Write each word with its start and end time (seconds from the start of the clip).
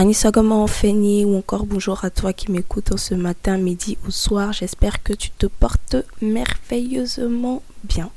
Anissa, 0.00 0.30
comment 0.30 0.64
on 0.64 1.24
ou 1.24 1.36
encore 1.36 1.66
bonjour 1.66 2.04
à 2.04 2.10
toi 2.10 2.32
qui 2.32 2.52
m'écoutes 2.52 2.96
ce 2.96 3.16
matin, 3.16 3.56
midi 3.56 3.98
ou 4.06 4.12
soir. 4.12 4.52
J'espère 4.52 5.02
que 5.02 5.12
tu 5.12 5.30
te 5.30 5.46
portes 5.46 5.96
merveilleusement 6.22 7.64
bien. 7.82 8.08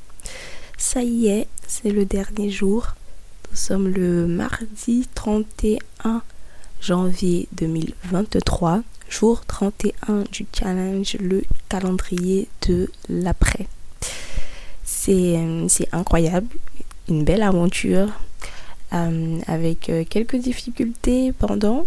Ça 0.78 1.02
y 1.02 1.26
est, 1.26 1.48
c'est 1.68 1.90
le 1.90 2.06
dernier 2.06 2.52
jour. 2.52 2.90
Nous 3.50 3.58
sommes 3.58 3.88
le 3.88 4.28
mardi 4.28 5.08
31 5.16 6.22
janvier 6.80 7.48
2023, 7.54 8.84
jour 9.10 9.44
31 9.48 10.26
du 10.32 10.46
challenge, 10.54 11.18
le 11.20 11.42
calendrier 11.68 12.48
de 12.68 12.92
l'après. 13.10 13.66
C'est 14.84 15.36
incroyable, 15.92 16.56
une 17.10 17.24
belle 17.24 17.42
aventure 17.42 18.10
euh, 18.10 18.61
avec 18.92 19.90
euh, 19.90 20.04
quelques 20.08 20.36
difficultés 20.36 21.32
pendant, 21.32 21.86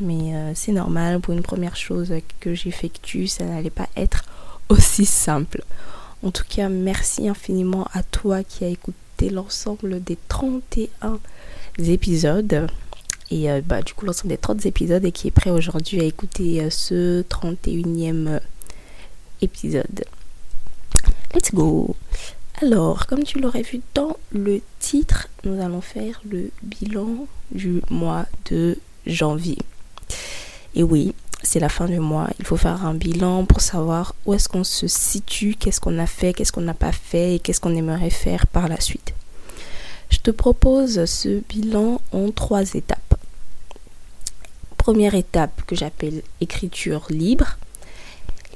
mais 0.00 0.34
euh, 0.34 0.52
c'est 0.54 0.72
normal 0.72 1.20
pour 1.20 1.34
une 1.34 1.42
première 1.42 1.76
chose 1.76 2.12
que 2.40 2.54
j'effectue, 2.54 3.26
ça 3.26 3.44
n'allait 3.44 3.70
pas 3.70 3.88
être 3.96 4.24
aussi 4.68 5.04
simple. 5.04 5.62
En 6.22 6.30
tout 6.30 6.44
cas, 6.48 6.68
merci 6.68 7.28
infiniment 7.28 7.86
à 7.92 8.02
toi 8.02 8.42
qui 8.42 8.64
a 8.64 8.68
écouté 8.68 9.30
l'ensemble 9.30 10.02
des 10.02 10.18
31 10.28 11.18
épisodes. 11.78 12.66
Et 13.30 13.48
bah, 13.62 13.82
du 13.82 13.92
coup, 13.92 14.06
l'ensemble 14.06 14.28
des 14.28 14.38
30 14.38 14.66
épisodes 14.66 15.04
et 15.04 15.12
qui 15.12 15.28
est 15.28 15.32
prêt 15.32 15.50
aujourd'hui 15.50 16.00
à 16.00 16.04
écouter 16.04 16.70
ce 16.70 17.22
31e 17.22 18.40
épisode. 19.40 20.04
Let's 21.34 21.52
go 21.52 21.96
alors, 22.62 23.06
comme 23.06 23.22
tu 23.22 23.38
l'aurais 23.38 23.60
vu 23.60 23.82
dans 23.92 24.15
le 24.32 24.60
titre, 24.80 25.28
nous 25.44 25.60
allons 25.62 25.80
faire 25.80 26.20
le 26.28 26.50
bilan 26.62 27.26
du 27.50 27.80
mois 27.90 28.26
de 28.50 28.78
janvier. 29.06 29.58
Et 30.74 30.82
oui, 30.82 31.14
c'est 31.42 31.60
la 31.60 31.68
fin 31.68 31.86
du 31.86 32.00
mois. 32.00 32.28
Il 32.38 32.44
faut 32.44 32.56
faire 32.56 32.84
un 32.84 32.94
bilan 32.94 33.44
pour 33.44 33.60
savoir 33.60 34.14
où 34.26 34.34
est-ce 34.34 34.48
qu'on 34.48 34.64
se 34.64 34.86
situe, 34.86 35.54
qu'est-ce 35.58 35.80
qu'on 35.80 35.98
a 35.98 36.06
fait, 36.06 36.32
qu'est-ce 36.32 36.52
qu'on 36.52 36.60
n'a 36.60 36.74
pas 36.74 36.92
fait 36.92 37.36
et 37.36 37.38
qu'est-ce 37.38 37.60
qu'on 37.60 37.74
aimerait 37.74 38.10
faire 38.10 38.46
par 38.46 38.68
la 38.68 38.80
suite. 38.80 39.14
Je 40.10 40.18
te 40.18 40.30
propose 40.30 41.04
ce 41.04 41.40
bilan 41.48 42.00
en 42.12 42.30
trois 42.30 42.74
étapes. 42.74 43.14
Première 44.76 45.14
étape 45.14 45.62
que 45.66 45.74
j'appelle 45.74 46.22
écriture 46.40 47.06
libre. 47.10 47.58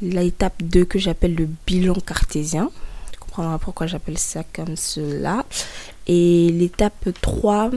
L'étape 0.02 0.62
2 0.62 0.84
que 0.84 0.98
j'appelle 0.98 1.34
le 1.34 1.48
bilan 1.66 1.94
cartésien 1.94 2.70
pourquoi 3.60 3.86
j'appelle 3.86 4.18
ça 4.18 4.42
comme 4.52 4.76
cela. 4.76 5.44
Et 6.06 6.50
l'étape 6.52 7.08
3, 7.20 7.70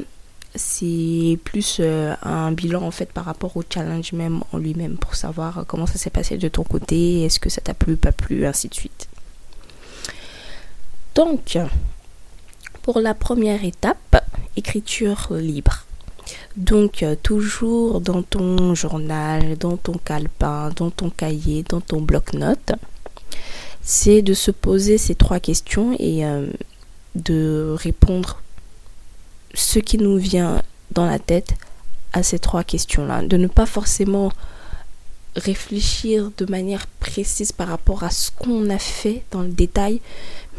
c'est 0.56 1.40
plus 1.44 1.78
euh, 1.80 2.16
un 2.22 2.52
bilan 2.52 2.84
en 2.84 2.92
fait 2.92 3.12
par 3.12 3.26
rapport 3.26 3.58
au 3.58 3.64
challenge 3.68 4.14
même 4.14 4.42
en 4.52 4.58
lui-même 4.58 4.98
pour 4.98 5.16
savoir 5.16 5.66
comment 5.68 5.88
ça 5.88 5.98
s'est 5.98 6.10
passé 6.10 6.38
de 6.38 6.48
ton 6.48 6.64
côté, 6.64 7.24
est-ce 7.24 7.40
que 7.40 7.50
ça 7.50 7.62
t'a 7.62 7.74
plu, 7.74 7.96
pas 7.96 8.12
plu, 8.12 8.46
ainsi 8.46 8.68
de 8.68 8.74
suite. 8.74 9.08
Donc, 11.16 11.58
pour 12.82 13.00
la 13.00 13.14
première 13.14 13.64
étape, 13.64 14.24
écriture 14.56 15.28
libre. 15.32 15.86
Donc, 16.56 17.04
euh, 17.04 17.16
toujours 17.22 18.00
dans 18.02 18.22
ton 18.22 18.76
journal, 18.76 19.58
dans 19.58 19.78
ton 19.78 19.94
calepin, 19.94 20.70
dans 20.76 20.90
ton 20.90 21.10
cahier, 21.10 21.64
dans 21.68 21.82
ton 21.82 22.02
bloc-notes, 22.02 22.74
c'est 23.84 24.22
de 24.22 24.34
se 24.34 24.52
poser 24.52 24.98
ces 24.98 25.16
trois 25.16 25.40
questions 25.40 25.96
et 26.00 26.26
euh, 26.26 26.48
de 27.16 27.76
répondre 27.78 28.42
ce 29.54 29.80
qui 29.80 29.98
nous 29.98 30.18
vient 30.18 30.62
dans 30.92 31.06
la 31.06 31.20
tête 31.20 31.54
à 32.14 32.24
ces 32.24 32.40
trois 32.40 32.64
questions-là. 32.64 33.24
De 33.24 33.38
ne 33.38 33.48
pas 33.48 33.66
forcément 33.66 34.32
réfléchir 35.36 36.32
de 36.38 36.46
manière 36.46 36.86
précise 37.00 37.52
par 37.52 37.68
rapport 37.68 38.04
à 38.04 38.12
ce 38.12 38.30
qu'on 38.32 38.70
a 38.70 38.78
fait 38.78 39.24
dans 39.32 39.42
le 39.42 39.50
détail, 39.50 40.00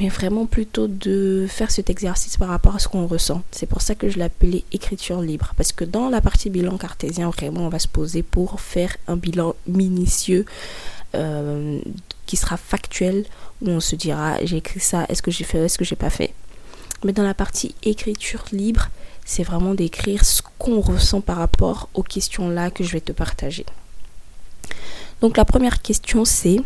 mais 0.00 0.08
vraiment 0.08 0.46
plutôt 0.46 0.88
de 0.88 1.46
faire 1.48 1.70
cet 1.70 1.90
exercice 1.90 2.36
par 2.36 2.48
rapport 2.48 2.74
à 2.74 2.78
ce 2.80 2.88
qu'on 2.88 3.06
ressent. 3.06 3.42
C'est 3.52 3.66
pour 3.66 3.82
ça 3.82 3.94
que 3.94 4.08
je 4.08 4.18
l'appelais 4.18 4.64
écriture 4.72 5.20
libre, 5.20 5.52
parce 5.56 5.72
que 5.72 5.84
dans 5.84 6.08
la 6.08 6.20
partie 6.20 6.50
bilan 6.50 6.76
cartésien, 6.76 7.30
vraiment, 7.30 7.66
on 7.66 7.68
va 7.68 7.78
se 7.78 7.88
poser 7.88 8.22
pour 8.22 8.60
faire 8.60 8.96
un 9.06 9.16
bilan 9.16 9.54
minutieux 9.68 10.44
euh, 11.14 11.80
qui 12.26 12.36
sera 12.36 12.56
factuel, 12.56 13.24
où 13.62 13.68
on 13.68 13.80
se 13.80 13.96
dira 13.96 14.36
j'ai 14.44 14.58
écrit 14.58 14.80
ça, 14.80 15.06
est-ce 15.08 15.22
que 15.22 15.30
j'ai 15.30 15.44
fait, 15.44 15.58
est-ce 15.58 15.78
que 15.78 15.84
j'ai 15.84 15.96
pas 15.96 16.10
fait. 16.10 16.32
Mais 17.04 17.12
dans 17.12 17.22
la 17.22 17.34
partie 17.34 17.74
écriture 17.82 18.44
libre, 18.52 18.88
c'est 19.24 19.42
vraiment 19.42 19.74
d'écrire 19.74 20.24
ce 20.24 20.42
qu'on 20.58 20.80
ressent 20.80 21.20
par 21.20 21.36
rapport 21.36 21.88
aux 21.94 22.02
questions 22.02 22.48
là 22.48 22.70
que 22.70 22.84
je 22.84 22.92
vais 22.92 23.00
te 23.00 23.12
partager. 23.12 23.66
Donc 25.20 25.36
la 25.36 25.44
première 25.44 25.82
question 25.82 26.24
c'est 26.24 26.60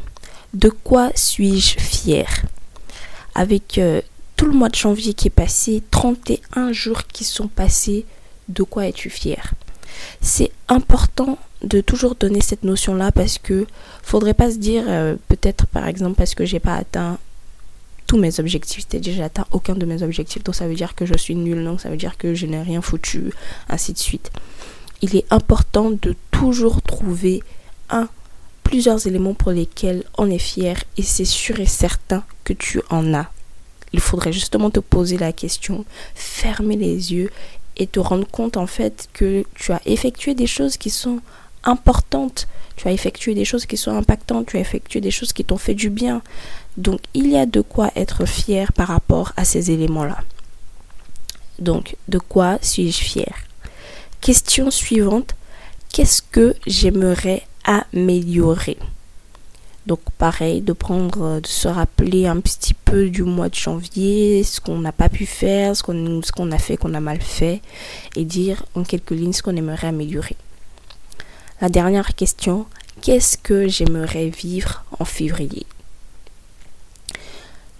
de 0.54 0.68
quoi 0.68 1.10
suis-je 1.14 1.78
fier 1.78 2.26
Avec 3.34 3.78
euh, 3.78 4.00
tout 4.36 4.46
le 4.46 4.52
mois 4.52 4.68
de 4.68 4.76
janvier 4.76 5.14
qui 5.14 5.28
est 5.28 5.30
passé, 5.30 5.82
31 5.90 6.72
jours 6.72 7.06
qui 7.06 7.24
sont 7.24 7.48
passés, 7.48 8.06
de 8.48 8.62
quoi 8.62 8.86
es-tu 8.86 9.10
fier 9.10 9.52
C'est 10.20 10.50
important 10.68 11.38
de 11.62 11.80
toujours 11.80 12.14
donner 12.14 12.40
cette 12.40 12.62
notion 12.62 12.94
là 12.94 13.10
parce 13.10 13.38
que 13.38 13.66
faudrait 14.02 14.34
pas 14.34 14.50
se 14.50 14.58
dire 14.58 14.84
euh, 14.86 15.16
peut-être 15.28 15.66
par 15.66 15.88
exemple 15.88 16.16
parce 16.16 16.34
que 16.34 16.44
j'ai 16.44 16.60
pas 16.60 16.74
atteint 16.74 17.18
tous 18.08 18.18
mes 18.18 18.40
objectifs, 18.40 18.86
c'est-à-dire 18.88 19.14
j'ai 19.14 19.22
atteint 19.22 19.46
aucun 19.50 19.74
de 19.74 19.84
mes 19.84 20.02
objectifs, 20.02 20.42
donc 20.42 20.54
ça 20.54 20.66
veut 20.66 20.74
dire 20.74 20.94
que 20.94 21.04
je 21.04 21.16
suis 21.16 21.36
nul, 21.36 21.62
donc 21.62 21.80
ça 21.80 21.90
veut 21.90 21.96
dire 21.96 22.16
que 22.16 22.34
je 22.34 22.46
n'ai 22.46 22.60
rien 22.62 22.80
foutu, 22.80 23.32
ainsi 23.68 23.92
de 23.92 23.98
suite. 23.98 24.30
Il 25.02 25.14
est 25.14 25.26
important 25.30 25.90
de 25.90 26.16
toujours 26.30 26.80
trouver 26.80 27.42
un, 27.90 28.08
plusieurs 28.64 29.06
éléments 29.06 29.34
pour 29.34 29.52
lesquels 29.52 30.04
on 30.16 30.30
est 30.30 30.38
fier 30.38 30.82
et 30.96 31.02
c'est 31.02 31.26
sûr 31.26 31.60
et 31.60 31.66
certain 31.66 32.24
que 32.44 32.54
tu 32.54 32.80
en 32.88 33.12
as. 33.12 33.30
Il 33.92 34.00
faudrait 34.00 34.32
justement 34.32 34.70
te 34.70 34.80
poser 34.80 35.18
la 35.18 35.32
question, 35.32 35.84
fermer 36.14 36.76
les 36.76 37.12
yeux 37.12 37.30
et 37.78 37.86
te 37.86 38.00
rendre 38.00 38.26
compte 38.26 38.56
en 38.56 38.66
fait 38.66 39.08
que 39.12 39.44
tu 39.54 39.72
as 39.72 39.80
effectué 39.86 40.34
des 40.34 40.46
choses 40.46 40.76
qui 40.76 40.90
sont 40.90 41.20
importante. 41.64 42.48
Tu 42.76 42.88
as 42.88 42.92
effectué 42.92 43.34
des 43.34 43.44
choses 43.44 43.66
qui 43.66 43.76
sont 43.76 43.90
impactantes, 43.96 44.46
tu 44.46 44.56
as 44.56 44.60
effectué 44.60 45.00
des 45.00 45.10
choses 45.10 45.32
qui 45.32 45.44
t'ont 45.44 45.58
fait 45.58 45.74
du 45.74 45.90
bien. 45.90 46.22
Donc 46.76 47.00
il 47.14 47.28
y 47.28 47.36
a 47.36 47.46
de 47.46 47.60
quoi 47.60 47.90
être 47.96 48.24
fier 48.24 48.72
par 48.72 48.88
rapport 48.88 49.32
à 49.36 49.44
ces 49.44 49.70
éléments-là. 49.70 50.18
Donc 51.58 51.96
de 52.08 52.18
quoi 52.18 52.58
suis-je 52.62 53.02
fier? 53.02 53.34
Question 54.20 54.70
suivante. 54.70 55.34
qu'est-ce 55.92 56.22
que 56.22 56.54
j'aimerais 56.66 57.42
améliorer? 57.64 58.78
Donc 59.88 60.00
pareil, 60.18 60.60
de 60.60 60.74
prendre, 60.74 61.40
de 61.40 61.46
se 61.46 61.66
rappeler 61.66 62.26
un 62.26 62.40
petit 62.40 62.74
peu 62.74 63.08
du 63.08 63.22
mois 63.22 63.48
de 63.48 63.54
janvier, 63.54 64.44
ce 64.44 64.60
qu'on 64.60 64.78
n'a 64.78 64.92
pas 64.92 65.08
pu 65.08 65.24
faire, 65.24 65.74
ce 65.74 65.82
qu'on 65.82 66.20
ce 66.22 66.30
qu'on 66.30 66.52
a 66.52 66.58
fait, 66.58 66.76
qu'on 66.76 66.92
a 66.92 67.00
mal 67.00 67.22
fait, 67.22 67.62
et 68.14 68.26
dire 68.26 68.66
en 68.74 68.84
quelques 68.84 69.12
lignes 69.12 69.32
ce 69.32 69.42
qu'on 69.42 69.56
aimerait 69.56 69.86
améliorer. 69.86 70.36
La 71.62 71.70
dernière 71.70 72.14
question, 72.14 72.66
qu'est-ce 73.00 73.38
que 73.38 73.66
j'aimerais 73.66 74.28
vivre 74.28 74.84
en 74.98 75.06
février? 75.06 75.64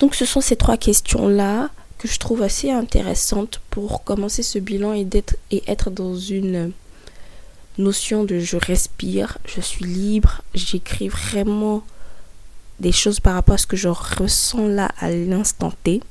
Donc 0.01 0.15
ce 0.15 0.25
sont 0.25 0.41
ces 0.41 0.57
trois 0.57 0.79
questions-là 0.79 1.69
que 1.99 2.09
je 2.09 2.19
trouve 2.19 2.41
assez 2.41 2.71
intéressantes 2.71 3.61
pour 3.69 4.03
commencer 4.03 4.43
ce 4.43 4.59
bilan 4.59 4.95
et, 4.95 5.05
d'être, 5.05 5.37
et 5.51 5.63
être 5.67 5.91
dans 5.91 6.17
une 6.17 6.73
notion 7.77 8.25
de 8.25 8.39
je 8.39 8.57
respire, 8.57 9.37
je 9.45 9.61
suis 9.61 9.85
libre, 9.85 10.41
j'écris 10.55 11.09
vraiment 11.09 11.83
des 12.81 12.93
choses 12.93 13.21
par 13.21 13.35
rapport 13.35 13.55
à 13.55 13.59
ce 13.59 13.67
que 13.67 13.77
je 13.77 13.89
ressens 13.89 14.67
là 14.67 14.91
à 14.99 15.11
l'instant 15.11 15.73
T. 15.83 16.03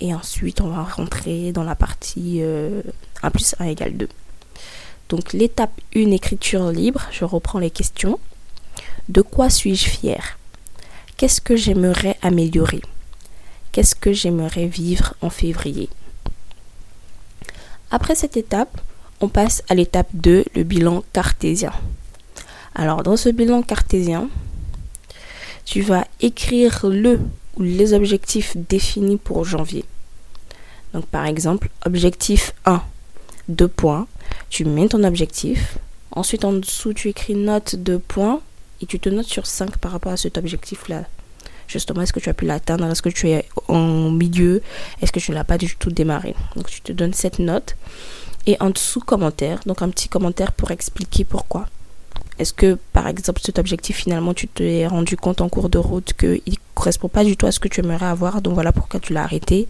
Et 0.00 0.14
ensuite, 0.14 0.60
on 0.60 0.68
va 0.68 0.82
rentrer 0.82 1.52
dans 1.52 1.62
la 1.62 1.74
partie 1.74 2.38
euh, 2.42 2.82
1 3.22 3.30
plus 3.30 3.54
1 3.58 3.66
égale 3.66 3.96
2. 3.96 4.08
Donc 5.08 5.32
l'étape 5.32 5.78
1, 5.94 6.10
écriture 6.10 6.70
libre, 6.70 7.02
je 7.12 7.24
reprends 7.24 7.58
les 7.58 7.70
questions. 7.70 8.18
De 9.08 9.20
quoi 9.20 9.50
suis-je 9.50 9.88
fier 9.88 10.38
Qu'est-ce 11.16 11.40
que 11.40 11.54
j'aimerais 11.54 12.16
améliorer? 12.22 12.80
Qu'est-ce 13.70 13.94
que 13.94 14.12
j'aimerais 14.12 14.66
vivre 14.66 15.14
en 15.20 15.30
février? 15.30 15.88
Après 17.90 18.14
cette 18.14 18.36
étape, 18.36 18.80
on 19.20 19.28
passe 19.28 19.62
à 19.68 19.74
l'étape 19.74 20.08
2, 20.14 20.46
le 20.54 20.62
bilan 20.62 21.04
cartésien. 21.12 21.72
Alors 22.74 23.02
dans 23.02 23.16
ce 23.16 23.28
bilan 23.28 23.62
cartésien, 23.62 24.28
tu 25.72 25.80
vas 25.80 26.06
écrire 26.20 26.84
le 26.84 27.18
ou 27.56 27.62
les 27.62 27.94
objectifs 27.94 28.58
définis 28.68 29.16
pour 29.16 29.46
janvier. 29.46 29.86
Donc 30.92 31.06
par 31.06 31.24
exemple, 31.24 31.70
objectif 31.86 32.52
1, 32.66 32.82
2 33.48 33.68
points, 33.68 34.06
tu 34.50 34.66
mets 34.66 34.88
ton 34.88 35.02
objectif. 35.02 35.78
Ensuite 36.10 36.44
en 36.44 36.52
dessous, 36.52 36.92
tu 36.92 37.08
écris 37.08 37.36
note 37.36 37.76
de 37.76 37.96
points 37.96 38.42
et 38.82 38.86
tu 38.86 39.00
te 39.00 39.08
notes 39.08 39.28
sur 39.28 39.46
5 39.46 39.78
par 39.78 39.92
rapport 39.92 40.12
à 40.12 40.18
cet 40.18 40.36
objectif-là. 40.36 41.04
Justement, 41.68 42.02
est-ce 42.02 42.12
que 42.12 42.20
tu 42.20 42.28
as 42.28 42.34
pu 42.34 42.44
l'atteindre? 42.44 42.84
Est-ce 42.84 43.00
que 43.00 43.08
tu 43.08 43.30
es 43.30 43.48
en 43.68 44.10
milieu? 44.10 44.60
Est-ce 45.00 45.10
que 45.10 45.20
tu 45.20 45.30
ne 45.30 45.36
l'as 45.36 45.44
pas 45.44 45.56
du 45.56 45.74
tout 45.76 45.90
démarré? 45.90 46.34
Donc 46.54 46.66
tu 46.66 46.82
te 46.82 46.92
donnes 46.92 47.14
cette 47.14 47.38
note. 47.38 47.76
Et 48.44 48.58
en 48.60 48.68
dessous, 48.68 49.00
commentaire. 49.00 49.60
Donc 49.64 49.80
un 49.80 49.88
petit 49.88 50.10
commentaire 50.10 50.52
pour 50.52 50.70
expliquer 50.70 51.24
pourquoi. 51.24 51.66
Est-ce 52.38 52.52
que, 52.52 52.78
par 52.92 53.06
exemple, 53.08 53.40
cet 53.44 53.58
objectif, 53.58 53.96
finalement, 53.96 54.34
tu 54.34 54.48
t'es 54.48 54.86
rendu 54.86 55.16
compte 55.16 55.40
en 55.40 55.48
cours 55.48 55.68
de 55.68 55.78
route 55.78 56.12
qu'il 56.14 56.40
ne 56.46 56.54
correspond 56.74 57.08
pas 57.08 57.24
du 57.24 57.36
tout 57.36 57.46
à 57.46 57.52
ce 57.52 57.60
que 57.60 57.68
tu 57.68 57.80
aimerais 57.80 58.06
avoir, 58.06 58.40
donc 58.40 58.54
voilà 58.54 58.72
pourquoi 58.72 59.00
tu 59.00 59.12
l'as 59.12 59.22
arrêté. 59.22 59.68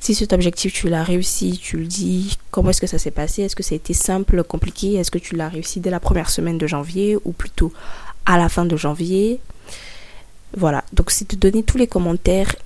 Si 0.00 0.14
cet 0.14 0.32
objectif, 0.32 0.72
tu 0.72 0.88
l'as 0.88 1.04
réussi, 1.04 1.58
tu 1.62 1.78
le 1.78 1.86
dis, 1.86 2.36
comment 2.50 2.70
est-ce 2.70 2.80
que 2.80 2.86
ça 2.86 2.98
s'est 2.98 3.10
passé? 3.10 3.42
Est-ce 3.42 3.56
que 3.56 3.62
ça 3.62 3.74
a 3.74 3.76
été 3.76 3.94
simple, 3.94 4.42
compliqué? 4.42 4.94
Est-ce 4.94 5.10
que 5.10 5.18
tu 5.18 5.36
l'as 5.36 5.48
réussi 5.48 5.80
dès 5.80 5.90
la 5.90 6.00
première 6.00 6.30
semaine 6.30 6.58
de 6.58 6.66
janvier 6.66 7.16
ou 7.24 7.32
plutôt 7.32 7.72
à 8.26 8.38
la 8.38 8.48
fin 8.48 8.64
de 8.64 8.76
janvier? 8.76 9.40
Voilà, 10.56 10.84
donc 10.92 11.12
c'est 11.12 11.30
de 11.30 11.36
donner 11.36 11.62
tous 11.62 11.78
les 11.78 11.86
commentaires 11.86 12.56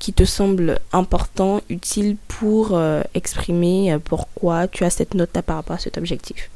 qui 0.00 0.12
te 0.12 0.24
semblent 0.24 0.80
importants, 0.92 1.60
utiles 1.70 2.16
pour 2.28 2.70
euh, 2.72 3.02
exprimer 3.14 3.92
euh, 3.92 3.98
pourquoi 3.98 4.68
tu 4.68 4.84
as 4.84 4.90
cette 4.90 5.14
note-là 5.14 5.42
par 5.42 5.56
rapport 5.56 5.76
à 5.76 5.78
cet 5.78 5.96
objectif. 5.96 6.50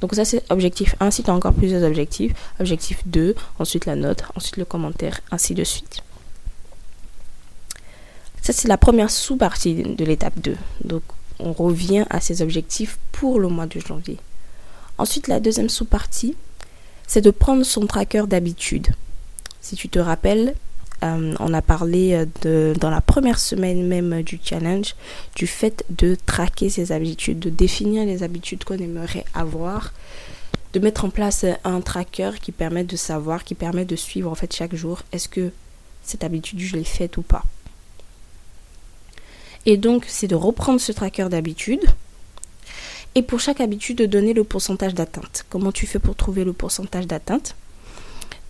Donc 0.00 0.14
ça 0.14 0.24
c'est 0.24 0.42
objectif 0.50 0.94
1, 1.00 1.10
si 1.10 1.22
tu 1.22 1.30
as 1.30 1.34
encore 1.34 1.52
plusieurs 1.52 1.82
objectifs. 1.82 2.32
Objectif 2.58 3.02
2, 3.06 3.34
ensuite 3.58 3.86
la 3.86 3.96
note, 3.96 4.22
ensuite 4.34 4.56
le 4.56 4.64
commentaire, 4.64 5.20
ainsi 5.30 5.54
de 5.54 5.64
suite. 5.64 6.02
Ça 8.42 8.52
c'est 8.52 8.68
la 8.68 8.78
première 8.78 9.10
sous-partie 9.10 9.74
de 9.74 10.04
l'étape 10.04 10.38
2. 10.38 10.56
Donc 10.84 11.02
on 11.38 11.52
revient 11.52 12.04
à 12.10 12.20
ces 12.20 12.42
objectifs 12.42 12.98
pour 13.12 13.40
le 13.40 13.48
mois 13.48 13.66
de 13.66 13.80
janvier. 13.80 14.18
Ensuite 14.98 15.28
la 15.28 15.40
deuxième 15.40 15.68
sous-partie, 15.68 16.36
c'est 17.06 17.20
de 17.20 17.30
prendre 17.30 17.64
son 17.64 17.86
tracker 17.86 18.24
d'habitude. 18.26 18.88
Si 19.60 19.76
tu 19.76 19.88
te 19.88 19.98
rappelles, 19.98 20.54
euh, 21.02 21.34
on 21.40 21.54
a 21.54 21.62
parlé 21.62 22.12
euh, 22.12 22.26
de, 22.42 22.74
dans 22.78 22.90
la 22.90 23.00
première 23.00 23.38
semaine 23.38 23.86
même 23.86 24.22
du 24.22 24.38
challenge 24.42 24.94
du 25.34 25.46
fait 25.46 25.84
de 25.88 26.16
traquer 26.26 26.68
ses 26.68 26.92
habitudes, 26.92 27.38
de 27.38 27.50
définir 27.50 28.04
les 28.04 28.22
habitudes 28.22 28.64
qu'on 28.64 28.78
aimerait 28.78 29.24
avoir, 29.32 29.92
de 30.72 30.80
mettre 30.80 31.04
en 31.04 31.10
place 31.10 31.44
un 31.64 31.80
tracker 31.80 32.32
qui 32.40 32.52
permet 32.52 32.84
de 32.84 32.96
savoir, 32.96 33.44
qui 33.44 33.54
permet 33.54 33.84
de 33.84 33.96
suivre 33.96 34.30
en 34.30 34.34
fait 34.34 34.54
chaque 34.54 34.74
jour 34.74 35.02
est-ce 35.12 35.28
que 35.28 35.50
cette 36.02 36.24
habitude 36.24 36.60
je 36.60 36.76
l'ai 36.76 36.84
faite 36.84 37.16
ou 37.16 37.22
pas. 37.22 37.44
Et 39.66 39.76
donc 39.76 40.04
c'est 40.06 40.28
de 40.28 40.34
reprendre 40.34 40.80
ce 40.80 40.92
tracker 40.92 41.28
d'habitude 41.28 41.84
et 43.14 43.22
pour 43.22 43.40
chaque 43.40 43.60
habitude 43.60 43.98
de 43.98 44.06
donner 44.06 44.34
le 44.34 44.44
pourcentage 44.44 44.94
d'atteinte. 44.94 45.44
Comment 45.50 45.72
tu 45.72 45.86
fais 45.86 45.98
pour 45.98 46.14
trouver 46.14 46.44
le 46.44 46.52
pourcentage 46.52 47.06
d'atteinte? 47.06 47.56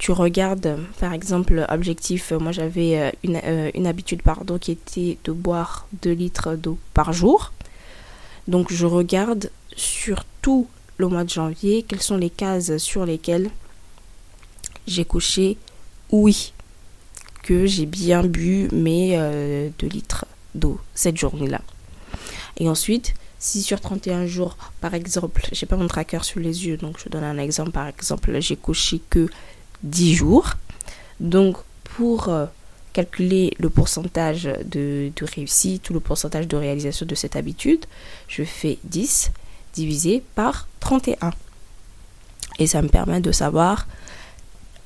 Tu 0.00 0.12
regardes, 0.12 0.78
par 0.98 1.12
exemple, 1.12 1.66
objectif, 1.68 2.32
moi 2.32 2.52
j'avais 2.52 2.98
euh, 2.98 3.10
une, 3.22 3.38
euh, 3.44 3.70
une, 3.74 3.86
habitude 3.86 4.22
pardon, 4.22 4.56
qui 4.56 4.72
était 4.72 5.18
de 5.24 5.30
boire 5.30 5.86
2 6.00 6.10
litres 6.12 6.56
d'eau 6.56 6.78
par 6.94 7.12
jour. 7.12 7.52
Donc 8.48 8.72
je 8.72 8.86
regarde 8.86 9.50
sur 9.76 10.24
tout 10.40 10.66
le 10.96 11.06
mois 11.06 11.24
de 11.24 11.28
janvier 11.28 11.82
quelles 11.82 12.00
sont 12.00 12.16
les 12.16 12.30
cases 12.30 12.78
sur 12.78 13.04
lesquelles 13.04 13.50
j'ai 14.86 15.04
couché 15.04 15.58
oui, 16.10 16.54
que 17.42 17.66
j'ai 17.66 17.84
bien 17.84 18.22
bu 18.22 18.68
mes 18.72 19.10
2 19.10 19.20
euh, 19.20 19.70
litres 19.82 20.24
d'eau 20.54 20.80
cette 20.94 21.18
journée-là. 21.18 21.60
Et 22.56 22.70
ensuite, 22.70 23.12
si 23.38 23.60
sur 23.62 23.82
31 23.82 24.24
jours, 24.24 24.56
par 24.80 24.94
exemple, 24.94 25.46
j'ai 25.52 25.66
pas 25.66 25.76
mon 25.76 25.88
tracker 25.88 26.22
sur 26.22 26.40
les 26.40 26.66
yeux, 26.66 26.78
donc 26.78 26.96
je 27.04 27.10
donne 27.10 27.24
un 27.24 27.36
exemple, 27.36 27.72
par 27.72 27.86
exemple, 27.86 28.40
j'ai 28.40 28.56
couché 28.56 29.02
que 29.10 29.28
10 29.82 30.14
jours. 30.14 30.54
Donc, 31.20 31.56
pour 31.84 32.28
euh, 32.28 32.46
calculer 32.92 33.54
le 33.58 33.70
pourcentage 33.70 34.48
de, 34.64 35.10
réussite 35.34 35.90
ou 35.90 35.92
le 35.92 36.00
pourcentage 36.00 36.48
de 36.48 36.56
réalisation 36.56 37.06
de 37.06 37.14
cette 37.14 37.36
habitude, 37.36 37.84
je 38.28 38.42
fais 38.42 38.78
10 38.84 39.30
divisé 39.74 40.22
par 40.34 40.68
31. 40.80 41.32
Et 42.58 42.66
ça 42.66 42.82
me 42.82 42.88
permet 42.88 43.20
de 43.20 43.32
savoir 43.32 43.86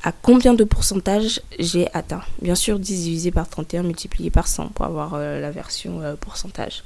à 0.02 0.12
combien 0.12 0.52
de 0.52 0.64
pourcentage 0.64 1.40
j'ai 1.58 1.92
atteint. 1.94 2.22
Bien 2.42 2.54
sûr, 2.54 2.78
10 2.78 3.04
divisé 3.04 3.30
par 3.30 3.48
31 3.48 3.84
multiplié 3.84 4.30
par 4.30 4.46
100 4.46 4.68
pour 4.68 4.84
avoir 4.84 5.14
euh, 5.14 5.40
la 5.40 5.50
version 5.50 6.02
euh, 6.02 6.14
pourcentage. 6.14 6.84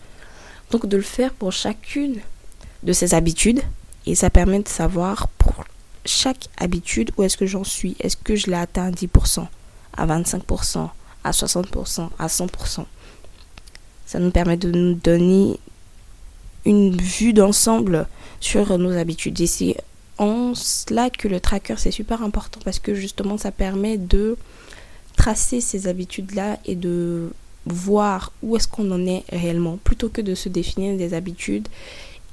Donc 0.71 0.87
de 0.87 0.97
le 0.97 1.03
faire 1.03 1.33
pour 1.33 1.53
chacune 1.53 2.21
de 2.85 2.93
ces 2.93 3.15
habitudes 3.15 3.61
et 4.07 4.15
ça 4.15 4.31
permet 4.31 4.61
de 4.61 4.69
savoir 4.69 5.29
pour 5.39 5.65
chaque 6.09 6.49
habitude, 6.59 7.11
où 7.17 7.23
est-ce 7.23 7.37
que 7.37 7.47
j'en 7.47 7.65
suis? 7.65 7.97
Est-ce 8.01 8.17
que 8.17 8.37
je 8.37 8.47
l'ai 8.47 8.57
atteint 8.57 8.87
à 8.87 8.91
10%, 8.91 9.47
à 9.97 10.07
25%, 10.07 10.89
à 11.25 11.31
60%, 11.31 12.09
à 12.19 12.27
100% 12.27 12.85
Ça 14.07 14.19
nous 14.19 14.31
permet 14.31 14.57
de 14.57 14.71
nous 14.71 14.95
donner 14.95 15.59
une 16.65 16.97
vue 16.97 17.33
d'ensemble 17.33 18.07
sur 18.41 18.79
nos 18.79 18.97
habitudes. 18.97 19.41
Et 19.41 19.47
c'est 19.47 19.77
en 20.19 20.55
cela 20.55 21.11
que 21.11 21.29
le 21.29 21.41
tracker, 21.41 21.75
c'est 21.77 21.91
super 21.91 22.23
important 22.23 22.61
parce 22.65 22.79
que 22.79 22.95
justement, 22.95 23.39
ça 23.39 23.53
permet 23.53 23.99
de 23.99 24.37
tracer 25.17 25.61
ces 25.61 25.89
habitudes-là 25.89 26.59
et 26.65 26.75
de 26.75 27.31
voir 27.67 28.33
où 28.43 28.57
est-ce 28.57 28.69
qu'on 28.69 28.91
en 28.91 29.07
est 29.07 29.25
réellement, 29.31 29.79
plutôt 29.83 30.09
que 30.09 30.21
de 30.21 30.35
se 30.35 30.49
définir 30.49 30.97
des 30.97 31.13
habitudes 31.13 31.69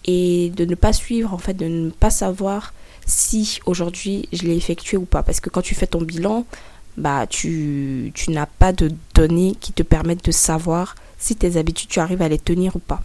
et 0.05 0.51
de 0.55 0.65
ne 0.65 0.75
pas 0.75 0.93
suivre, 0.93 1.33
en 1.33 1.37
fait, 1.37 1.55
de 1.55 1.65
ne 1.65 1.89
pas 1.89 2.11
savoir 2.11 2.73
si 3.05 3.59
aujourd'hui 3.65 4.27
je 4.33 4.43
l'ai 4.43 4.55
effectué 4.55 4.97
ou 4.97 5.05
pas. 5.05 5.23
Parce 5.23 5.39
que 5.39 5.49
quand 5.49 5.61
tu 5.61 5.75
fais 5.75 5.87
ton 5.87 6.01
bilan, 6.01 6.45
bah 6.97 7.27
tu, 7.27 8.11
tu 8.13 8.31
n'as 8.31 8.45
pas 8.45 8.71
de 8.71 8.91
données 9.13 9.55
qui 9.59 9.73
te 9.73 9.83
permettent 9.83 10.25
de 10.25 10.31
savoir 10.31 10.95
si 11.17 11.35
tes 11.35 11.57
habitudes 11.57 11.89
tu 11.89 11.99
arrives 11.99 12.21
à 12.21 12.29
les 12.29 12.39
tenir 12.39 12.75
ou 12.75 12.79
pas. 12.79 13.01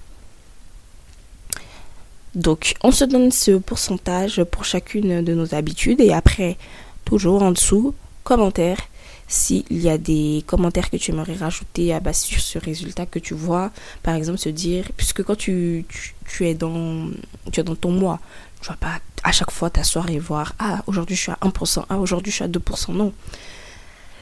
Donc 2.34 2.74
on 2.82 2.92
se 2.92 3.04
donne 3.04 3.32
ce 3.32 3.52
pourcentage 3.52 4.44
pour 4.44 4.64
chacune 4.64 5.22
de 5.22 5.34
nos 5.34 5.54
habitudes 5.54 6.00
et 6.00 6.12
après 6.12 6.56
toujours 7.04 7.42
en 7.42 7.50
dessous 7.50 7.94
commentaire 8.22 8.78
s'il 9.26 9.64
y 9.70 9.88
a 9.88 9.98
des 9.98 10.44
commentaires 10.46 10.90
que 10.90 10.96
tu 10.96 11.10
aimerais 11.10 11.34
rajouter 11.34 11.92
à 11.92 12.00
base 12.00 12.18
sur 12.18 12.40
ce 12.40 12.58
résultat 12.58 13.06
que 13.06 13.18
tu 13.18 13.34
vois 13.34 13.72
par 14.02 14.14
exemple 14.14 14.38
se 14.38 14.48
dire 14.48 14.90
puisque 14.96 15.24
quand 15.24 15.36
tu, 15.36 15.84
tu, 16.26 16.46
es 16.46 16.54
dans 16.54 17.08
tu 17.50 17.60
es 17.60 17.62
dans 17.64 17.74
ton 17.74 17.90
mois 17.90 18.20
tu 18.60 18.68
vas 18.68 18.76
pas 18.76 19.00
à 19.24 19.32
chaque 19.32 19.50
fois 19.50 19.70
t'asseoir 19.70 20.10
et 20.10 20.18
voir 20.18 20.54
ah 20.58 20.82
aujourd'hui 20.86 21.16
je 21.16 21.22
suis 21.22 21.32
à 21.32 21.38
1%, 21.42 21.84
ah 21.88 21.98
aujourd'hui 21.98 22.30
je 22.30 22.36
suis 22.36 22.44
à 22.44 22.48
2%, 22.48 22.92
non. 22.92 23.12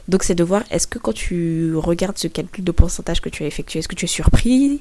Donc 0.08 0.22
c'est 0.22 0.34
de 0.34 0.44
voir 0.44 0.62
est-ce 0.70 0.86
que 0.86 0.98
quand 0.98 1.12
tu 1.12 1.74
regardes 1.76 2.16
ce 2.18 2.28
calcul 2.28 2.64
de 2.64 2.72
pourcentage 2.72 3.20
que 3.20 3.28
tu 3.28 3.42
as 3.44 3.46
effectué, 3.46 3.78
est-ce 3.78 3.88
que 3.88 3.94
tu 3.94 4.06
es 4.06 4.08
surpris? 4.08 4.80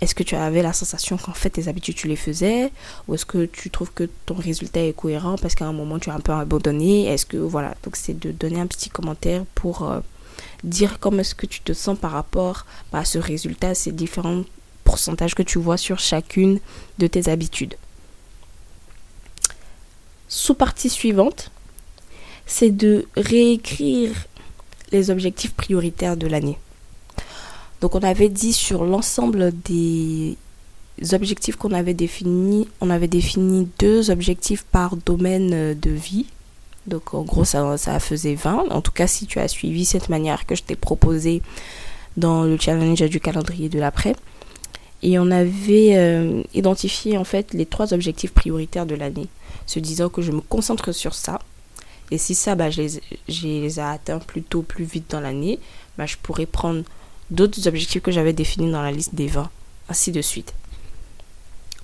Est-ce 0.00 0.14
que 0.14 0.22
tu 0.22 0.36
avais 0.36 0.62
la 0.62 0.72
sensation 0.72 1.16
qu'en 1.16 1.32
fait 1.32 1.50
tes 1.50 1.66
habitudes 1.66 1.96
tu 1.96 2.06
les 2.06 2.16
faisais? 2.16 2.70
Ou 3.08 3.14
est-ce 3.14 3.26
que 3.26 3.46
tu 3.46 3.70
trouves 3.70 3.90
que 3.92 4.08
ton 4.26 4.34
résultat 4.34 4.84
est 4.84 4.92
cohérent 4.92 5.36
parce 5.36 5.56
qu'à 5.56 5.66
un 5.66 5.72
moment 5.72 5.98
tu 5.98 6.10
as 6.10 6.14
un 6.14 6.20
peu 6.20 6.32
abandonné? 6.32 7.06
Est-ce 7.06 7.26
que 7.26 7.36
voilà, 7.36 7.74
donc 7.82 7.96
c'est 7.96 8.18
de 8.18 8.30
donner 8.30 8.60
un 8.60 8.68
petit 8.68 8.90
commentaire 8.90 9.44
pour 9.56 9.90
euh, 9.90 9.98
dire 10.62 11.00
comment 11.00 11.18
est-ce 11.18 11.34
que 11.34 11.46
tu 11.46 11.60
te 11.60 11.72
sens 11.72 11.98
par 11.98 12.12
rapport 12.12 12.64
à 12.92 13.04
ce 13.04 13.18
résultat, 13.18 13.74
ces 13.74 13.90
différents 13.90 14.44
pourcentages 14.84 15.34
que 15.34 15.42
tu 15.42 15.58
vois 15.58 15.76
sur 15.76 15.98
chacune 15.98 16.60
de 16.98 17.08
tes 17.08 17.28
habitudes. 17.28 17.74
Sous-partie 20.28 20.90
suivante, 20.90 21.50
c'est 22.46 22.70
de 22.70 23.06
réécrire 23.16 24.12
les 24.92 25.10
objectifs 25.10 25.54
prioritaires 25.54 26.16
de 26.16 26.26
l'année. 26.26 26.58
Donc 27.80 27.94
on 27.94 28.02
avait 28.02 28.28
dit 28.28 28.52
sur 28.52 28.84
l'ensemble 28.84 29.52
des 29.64 30.36
objectifs 31.12 31.56
qu'on 31.56 31.72
avait 31.72 31.94
définis, 31.94 32.68
on 32.80 32.90
avait 32.90 33.08
défini 33.08 33.68
deux 33.78 34.10
objectifs 34.10 34.64
par 34.64 34.96
domaine 34.96 35.74
de 35.78 35.90
vie. 35.90 36.26
Donc 36.86 37.14
en 37.14 37.22
gros 37.22 37.44
ça, 37.44 38.00
faisait 38.00 38.34
20. 38.34 38.66
En 38.70 38.80
tout 38.80 38.92
cas 38.92 39.06
si 39.06 39.26
tu 39.26 39.38
as 39.38 39.48
suivi 39.48 39.84
cette 39.84 40.08
manière 40.08 40.46
que 40.46 40.54
je 40.54 40.62
t'ai 40.62 40.76
proposée 40.76 41.42
dans 42.16 42.42
le 42.42 42.58
challenge 42.58 43.02
du 43.02 43.20
calendrier 43.20 43.68
de 43.68 43.78
l'après. 43.78 44.16
Et 45.02 45.18
on 45.18 45.30
avait 45.30 45.96
euh, 45.96 46.42
identifié 46.54 47.16
en 47.18 47.24
fait 47.24 47.54
les 47.54 47.66
trois 47.66 47.94
objectifs 47.94 48.32
prioritaires 48.32 48.86
de 48.86 48.94
l'année, 48.94 49.28
se 49.66 49.78
disant 49.78 50.08
que 50.08 50.22
je 50.22 50.32
me 50.32 50.40
concentre 50.40 50.92
sur 50.92 51.14
ça. 51.14 51.38
Et 52.10 52.18
si 52.18 52.34
ça, 52.34 52.54
bah, 52.54 52.70
je, 52.70 52.82
les, 52.82 53.00
les 53.60 53.78
ai 53.78 53.82
atteints 53.82 54.18
plutôt 54.18 54.62
plus 54.62 54.84
vite 54.84 55.10
dans 55.10 55.20
l'année, 55.20 55.60
bah, 55.96 56.06
je 56.06 56.16
pourrais 56.16 56.46
prendre 56.46 56.82
d'autres 57.30 57.68
objectifs 57.68 58.02
que 58.02 58.10
j'avais 58.10 58.32
définis 58.32 58.70
dans 58.70 58.82
la 58.82 58.90
liste 58.90 59.14
des 59.14 59.26
20, 59.26 59.50
ainsi 59.88 60.10
de 60.10 60.22
suite. 60.22 60.54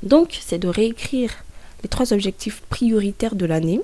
Donc, 0.02 0.38
c'est 0.40 0.59
de 0.59 0.68
réécrire 0.68 1.30
les 1.83 1.88
trois 1.88 2.12
objectifs 2.12 2.62
prioritaires 2.68 3.35
de 3.35 3.47
l'année 3.47 3.80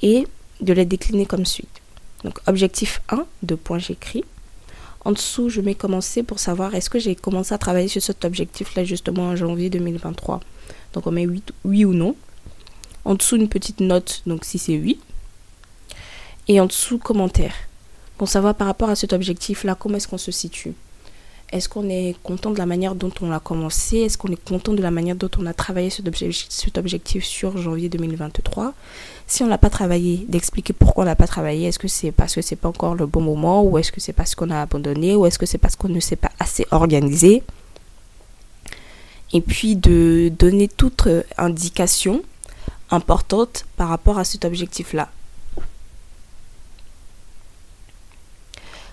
et 0.00 0.26
de 0.60 0.72
les 0.72 0.84
décliner 0.84 1.26
comme 1.26 1.46
suite. 1.46 1.80
Donc, 2.24 2.38
objectif 2.46 3.02
1, 3.08 3.26
de 3.42 3.54
points 3.54 3.78
j'écris. 3.78 4.24
En 5.04 5.12
dessous, 5.12 5.48
je 5.48 5.60
mets 5.60 5.74
commencer 5.74 6.22
pour 6.22 6.38
savoir 6.38 6.74
est-ce 6.74 6.88
que 6.88 6.98
j'ai 6.98 7.16
commencé 7.16 7.52
à 7.52 7.58
travailler 7.58 7.88
sur 7.88 8.02
cet 8.02 8.24
objectif-là 8.24 8.84
justement 8.84 9.24
en 9.24 9.36
janvier 9.36 9.68
2023. 9.68 10.40
Donc 10.92 11.06
on 11.06 11.10
met 11.10 11.26
oui, 11.26 11.42
oui 11.64 11.84
ou 11.84 11.92
non. 11.92 12.14
En 13.04 13.14
dessous, 13.14 13.36
une 13.36 13.48
petite 13.48 13.80
note, 13.80 14.22
donc 14.26 14.44
si 14.44 14.58
c'est 14.58 14.78
oui. 14.78 15.00
Et 16.46 16.60
en 16.60 16.66
dessous, 16.66 16.98
commentaire. 16.98 17.54
Pour 18.16 18.28
savoir 18.28 18.54
par 18.54 18.68
rapport 18.68 18.90
à 18.90 18.96
cet 18.96 19.12
objectif-là, 19.12 19.74
comment 19.74 19.96
est-ce 19.96 20.06
qu'on 20.06 20.18
se 20.18 20.30
situe? 20.30 20.74
Est-ce 21.52 21.68
qu'on 21.68 21.90
est 21.90 22.16
content 22.22 22.50
de 22.50 22.56
la 22.56 22.64
manière 22.64 22.94
dont 22.94 23.12
on 23.20 23.30
a 23.30 23.38
commencé? 23.38 23.98
Est-ce 23.98 24.16
qu'on 24.16 24.32
est 24.32 24.42
content 24.42 24.72
de 24.72 24.80
la 24.80 24.90
manière 24.90 25.16
dont 25.16 25.28
on 25.38 25.44
a 25.44 25.52
travaillé 25.52 25.90
cet, 25.90 26.78
objectif 26.78 27.24
sur 27.24 27.58
janvier 27.58 27.90
2023 27.90 28.72
Si 29.26 29.42
on 29.42 29.48
l'a 29.48 29.58
pas 29.58 29.68
travaillé, 29.68 30.24
d'expliquer 30.28 30.72
pourquoi 30.72 31.04
on 31.04 31.06
l'a 31.06 31.14
pas 31.14 31.26
travaillé. 31.26 31.68
Est-ce 31.68 31.78
que 31.78 31.88
c'est 31.88 32.10
parce 32.10 32.34
que 32.34 32.40
c'est 32.40 32.56
pas 32.56 32.70
encore 32.70 32.94
le 32.94 33.04
bon 33.04 33.20
moment 33.20 33.62
Ou 33.64 33.76
est-ce 33.76 33.92
que 33.92 34.00
c'est 34.00 34.14
parce 34.14 34.34
qu'on 34.34 34.48
a 34.48 34.62
abandonné 34.62 35.14
Ou 35.14 35.26
est-ce 35.26 35.38
que 35.38 35.44
c'est 35.44 35.58
parce 35.58 35.76
qu'on 35.76 35.90
ne 35.90 36.00
s'est 36.00 36.16
pas 36.16 36.32
assez 36.38 36.66
organisé? 36.70 37.42
Et 39.34 39.42
puis 39.42 39.76
de 39.76 40.32
donner 40.38 40.68
toute 40.68 41.06
indication 41.36 42.22
importante 42.90 43.66
par 43.76 43.88
rapport 43.88 44.18
à 44.18 44.24
cet 44.24 44.46
objectif-là. 44.46 45.10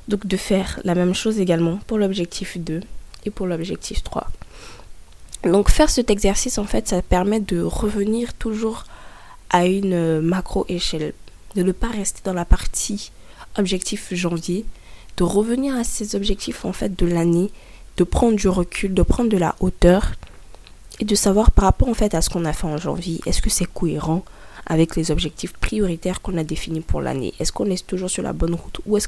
Donc 0.10 0.26
de 0.26 0.38
faire 0.38 0.80
la 0.84 0.96
même 0.96 1.14
chose 1.14 1.40
également 1.40 1.78
pour 1.88 2.00
l'objectif 2.00 2.58
2 2.58 2.82
et 3.26 3.30
pour 3.30 3.46
l'objectif 3.46 4.04
3. 4.04 4.28
Donc 5.44 5.70
faire 5.70 5.90
cet 5.90 6.10
exercice, 6.10 6.58
en 6.58 6.66
fait, 6.66 6.88
ça 6.88 7.02
permet 7.02 7.40
de 7.40 7.62
revenir 7.62 8.34
toujours 8.34 8.86
à 9.52 9.68
une 9.68 10.20
macro-échelle. 10.20 11.14
De 11.56 11.64
ne 11.64 11.72
pas 11.72 11.90
rester 11.90 12.22
dans 12.24 12.34
la 12.34 12.44
partie 12.44 13.12
objectif 13.58 14.14
janvier. 14.14 14.66
De 15.18 15.24
revenir 15.24 15.76
à 15.76 15.84
ces 15.84 16.16
objectifs, 16.16 16.66
en 16.66 16.74
fait, 16.74 16.98
de 16.98 17.06
l'année. 17.06 17.52
De 17.98 18.04
prendre 18.04 18.36
du 18.36 18.48
recul, 18.48 18.94
de 18.94 19.02
prendre 19.04 19.30
de 19.30 19.38
la 19.38 19.56
hauteur. 19.60 20.14
Et 21.00 21.06
de 21.06 21.16
savoir 21.16 21.52
par 21.52 21.66
rapport, 21.66 21.88
en 21.88 21.94
fait, 21.94 22.16
à 22.16 22.22
ce 22.22 22.30
qu'on 22.30 22.46
a 22.46 22.54
fait 22.54 22.68
en 22.68 22.78
janvier, 22.78 23.22
est-ce 23.28 23.42
que 23.42 23.50
c'est 23.50 23.72
cohérent 23.72 24.26
avec 24.66 24.96
les 24.96 25.10
objectifs 25.10 25.54
prioritaires 25.54 26.22
qu'on 26.22 26.38
a 26.38 26.44
définis 26.44 26.82
pour 26.82 27.02
l'année? 27.02 27.34
Est-ce 27.40 27.52
qu'on 27.52 27.66
est 27.66 27.88
toujours 27.88 28.10
sur 28.10 28.24
la 28.24 28.34
bonne 28.34 28.54
route 28.54 28.82
ou 28.86 28.98
est-ce 28.98 29.08